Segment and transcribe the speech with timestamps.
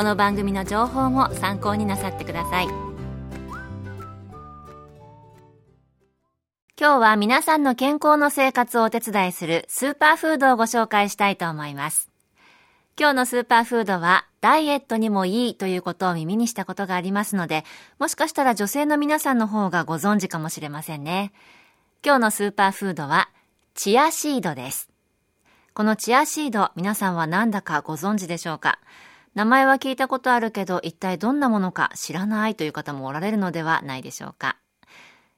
[0.00, 2.74] この番組の情報も参考になさってください今
[6.78, 12.08] 日は皆さんの健康の生活をお手伝いするスーパーフードをご紹介したいと思います
[12.98, 17.64] 今日のスーパーフードはダイエットにもいいということを耳にしたことがありますので、
[17.98, 21.32] もしかしたら女性の皆さんの方がご存知かもしれませんね。
[22.02, 23.28] 今日のスーパーフードは
[23.74, 24.88] チアシードです。
[25.74, 28.78] このチアシード、皆さんは何だかご存知でしょうか？
[29.34, 34.56] 名前は聞いたことあるけど、一体どんなものか知らないという方もおられるのではないでしょうか。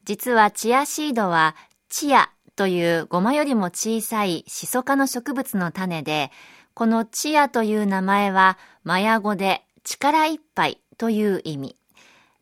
[0.05, 1.55] 実はチアシードは、
[1.89, 6.31] チアというごまよりも小さいシソ科の植物の種で、
[6.75, 11.77] このチアという名前は、マヤ語で力いっぱいという意味。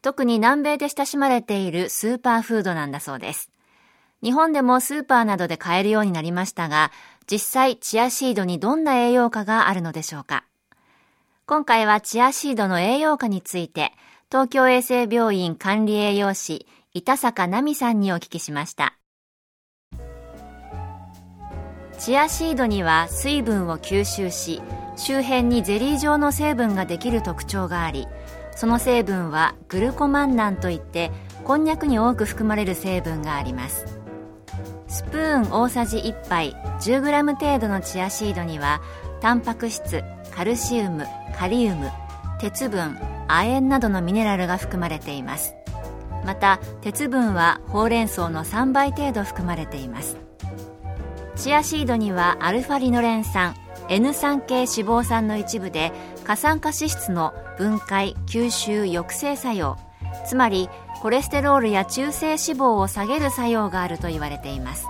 [0.02, 3.50] 特に南米で親しまれているスーパーフードなんだそうです。
[4.22, 6.92] 日本でもスーパーなどで買えるようになりましたが、
[7.30, 10.44] 実際チアシードにどんな栄養価があるのでしょうか
[11.50, 13.90] 今回はチアシードの栄養価について、
[14.30, 18.96] 東京衛生病院管理栄養士、板坂奈美さんにお聞きしました。
[21.98, 24.62] チアシードには水分を吸収し、
[24.94, 28.06] 周辺にゼリー状の成分ができる特徴があり、
[28.54, 31.10] その成分はグルコマンナンといって、
[31.42, 33.86] こんにゃくに多く含まれる成分があります。
[34.86, 38.80] スプーン大さじ1杯 10g 程度のチアシードには
[39.20, 40.04] タンパク質
[40.34, 41.90] カルシウムカリウム
[42.38, 42.98] 鉄分
[43.28, 45.54] 亜鉛などのミネラルが含まれています。
[46.24, 50.16] また鉄分はほうれん草の3倍程度含まれています。
[51.36, 53.54] チアシードにはアルファリノレン酸
[53.88, 55.92] N3 系脂肪酸の一部で
[56.24, 59.78] 過酸化脂質の分解吸収抑制作用
[60.26, 60.68] つまり
[61.00, 64.86] コレステロールや中性脂肪を下げる作用があると言われています。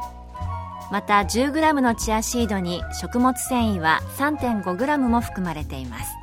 [0.91, 6.21] また 10g のチアシードに食物繊維は 3.5g も含まれています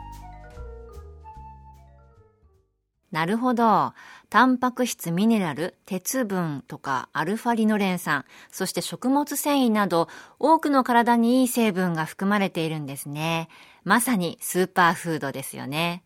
[3.11, 3.93] なるほど。
[4.29, 13.47] タンパク質、ミネラル、鉄分とかアルファリノレン酸、そして食物繊維など多くの体にいい成分が含まれているんですね。
[13.85, 16.03] まさにスーパーフードですよね。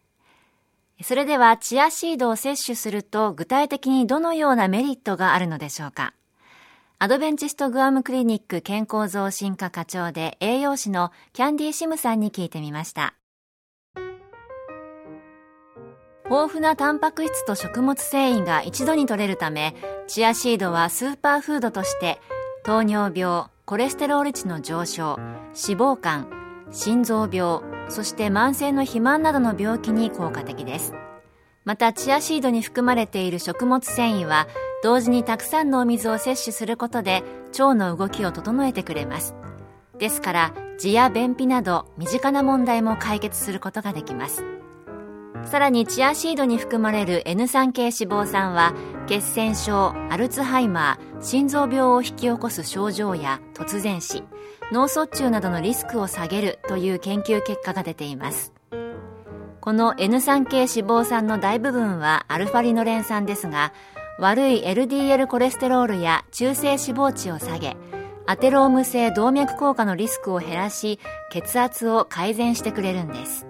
[1.01, 6.13] それでは、チアシードを摂取すると具体的にどのようなメリットがあるのでしょうか？
[7.03, 13.15] アドベンチストグアムクリニック健康増進課課長で栄養士のキャンディーシムさんに聞いてみました。
[16.25, 19.73] 豊富なタンパク質と食物繊維が一度に取れるため、
[20.05, 22.19] チアシードはスーパーフードとして
[22.63, 26.27] 糖尿病、コレステロール値の上昇、脂肪肝、
[26.71, 30.93] 心臓病、そして慢性の肥満などの病気に効果的です。
[31.63, 34.47] また、チアシードに含まれている食物繊維は、
[34.83, 39.35] 同時にたくさんのお水を摂取することで、腸の動きを整えてくれます。
[39.99, 44.43] ですから、痔や便秘など身近な問題も解決することができます。
[45.45, 48.73] さらにチアシードに含まれる N3 系脂肪酸は
[49.07, 54.23] 血栓症、アルツハイマー、心臓病を引き起こす症状や突然死、
[54.71, 58.53] 脳卒中などのリスクを下げるという研究結果が出ています
[59.61, 63.73] この N3 系脂肪酸の大部分はアルファリノレン酸ですが
[64.17, 67.77] 悪い LDL コレステロールや中性脂肪値を下げ
[68.25, 70.99] アテローム性動脈硬化のリスクを減らし
[71.31, 73.45] 血圧を改善してくれるんです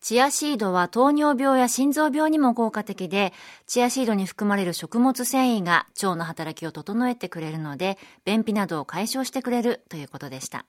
[0.00, 3.32] チアシードは糖尿病や心臓病にも効果的で、
[3.68, 10.66] チアシードに含まれる食物繊維が腸の働きを整えてくれるので、便秘などを解消してくれるということでした。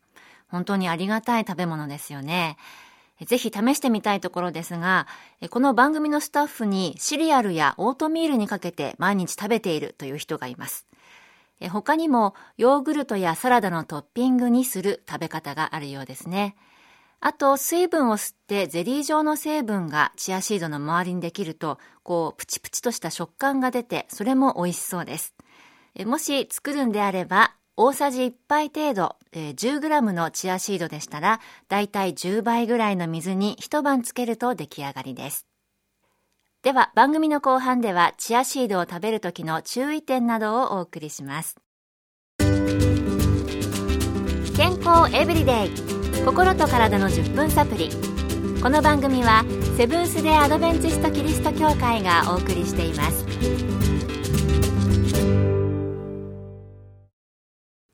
[0.53, 2.57] 本当にありがたい食べ物ですよね。
[3.25, 5.07] ぜひ試してみたいところですが、
[5.49, 10.85] この番組のスタッフにシリアルやオートミールにかけて毎日食べているという人がいます。
[11.71, 16.55] 他にもヨーグルトやサラダのトッピングにする食べ方があるようですね。
[17.19, 25.33] あと、水分を吸ってゼリー状の成分がチアシードの周りにできると、こう、プチプチとした食感が出て、それも美味しそうです。
[26.05, 31.39] もし作るんであれば、大さじ1杯程度、10g のチアシードでしたら、
[31.69, 35.47] だいたい10倍ぐらいの水に一晩つけると出来上がりです。
[36.61, 41.55] では、番組の後半では、チアシードを食べる時の注意点などをお送りします。
[44.55, 47.89] 健康エブリデイ心と体の10分サプリ
[48.61, 49.43] この番組は
[49.77, 53.82] セブンス・デ・アドベンチスト・キリスト教会がお送りしています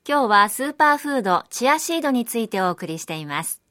[0.10, 3.62] 今日はスーパーフードチアシードについてお送りしています。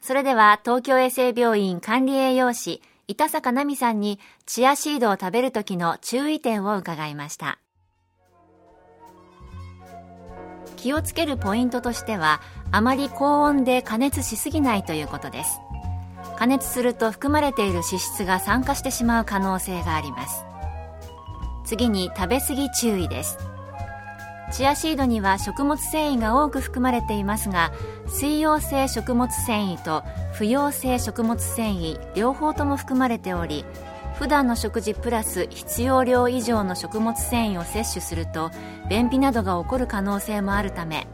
[0.00, 7.58] それでは東京衛生病院管理栄養士板坂奈美さんにチアシードを食べる時の注意点を伺いました。
[10.76, 12.40] 気をつけるポイントとしては
[12.70, 15.58] あまり高温で加熱しすぎないということです。
[16.36, 20.44] 加熱すると含まれている脂質が酸化してしまう可能性があります。
[21.64, 23.55] 次に食べ過ぎ注意です。
[24.52, 27.72] チアシードには食物繊維が多く含まれていますが
[28.06, 33.64] 水溶性食物繊維と不溶性食物繊維両方とも含まれており
[34.14, 38.50] 普段の食事プラス必要量以上の食物繊維を摂取すると
[38.88, 41.06] 便秘などが起こる可能性もあるため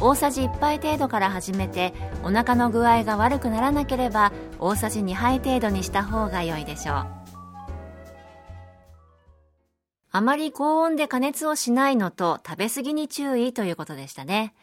[0.00, 7.15] 大さじ1杯程度から始めてお腹の具合が悪くならなければ大さじ2杯程度にした方が良いでしょう。
[10.16, 14.54] あまり高温で加熱をしないのと食べ過ぎに注意ということでしたね。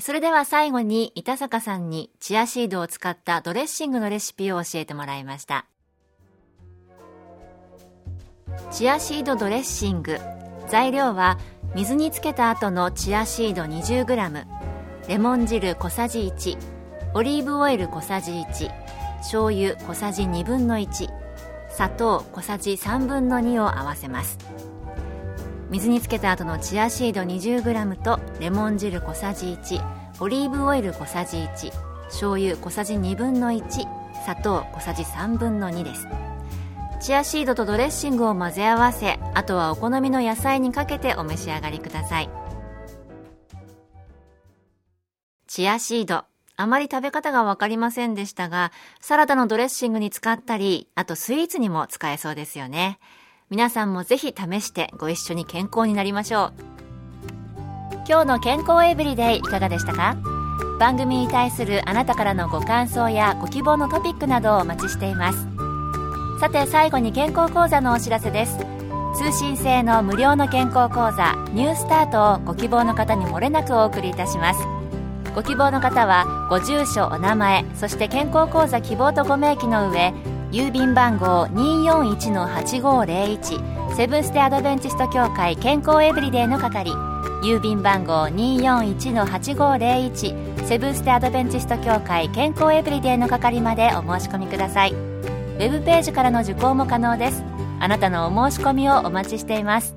[0.00, 5.66] それでは最後に板坂さんにチアシードを使ったドレッシングのレシピを教えてもらいました。
[8.72, 10.18] チアシードドレッシング。
[10.66, 11.38] 材料は
[11.76, 14.44] 水につけた後のチアシード 20g
[15.06, 16.58] レモン汁小さじ1
[17.14, 18.70] オリーブオイル小さじ1
[19.18, 21.23] 醤油小さじ1分の1
[21.76, 24.38] 砂糖小さじ3分の2を合わせます。
[25.70, 29.82] 水につけた後のチアシード 20g とレモン汁小さじ1
[30.20, 31.72] オリーブオイル小さじ1
[32.04, 33.68] 醤油小さじ1分の1
[34.22, 36.06] 砂糖小さじ3分の2です。
[37.00, 42.30] チアシードとドレッシングを混ぜ合わせあとはお好みの野菜にかけてお召し上がりください。
[45.48, 46.33] チアシード。
[46.56, 52.98] あまり食べ方が分かりませんでしたがサラダのドレッシングに使ったりあとスイーツにも使えそうですよね。
[53.50, 56.52] 皆さんもぜひ試してご一緒に健康になりましょう。
[58.08, 60.16] 今日の健康エブリデイいかがでしたか？
[60.78, 65.46] 番組に対するあなたからのご感想やご希望のトピックなどをお待ちしています。
[66.40, 68.58] さて最後に健康講座のお知らせです。
[69.16, 74.73] 通信制の無料の健康講座ニュースタートをご希望の方に漏れなくお送りいたします。
[75.34, 80.14] ご希望の方はご住所お名前そして健康講座希望とご明記の上
[80.52, 86.92] 郵便番号241-8501セブンステアドベンチスト協会健康エブリデイの係
[87.42, 94.92] 郵便番号241-8501セブンステアドベンチスト協会健康エブリデイの係までお申し込みください。
[94.92, 97.44] ウェブページからの受講も可能です。
[97.80, 99.94] あなたのお申し込みをお待ちしています。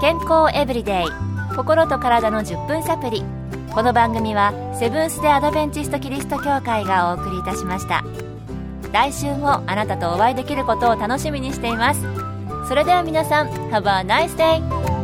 [0.00, 1.06] 健康エブリデイ
[1.56, 3.24] 心と体の10分サプリ
[3.78, 8.02] この番組はセブンス・デ・アドベンチスト・キリスト教会がお送りいたしました
[8.92, 12.04] 来週もあなたとお会いできることを楽しみにしています
[12.66, 14.97] それでは皆さん Have a nice day!